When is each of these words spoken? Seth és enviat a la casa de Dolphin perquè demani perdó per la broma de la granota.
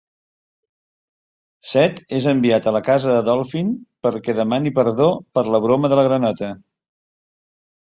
Seth 1.71 2.01
és 2.19 2.25
enviat 2.31 2.69
a 2.71 2.73
la 2.79 2.81
casa 2.87 3.11
de 3.17 3.21
Dolphin 3.29 3.71
perquè 4.07 4.37
demani 4.41 4.75
perdó 4.81 5.13
per 5.37 5.47
la 5.53 5.63
broma 5.69 5.95
de 5.95 6.03
la 6.03 6.09
granota. 6.11 6.53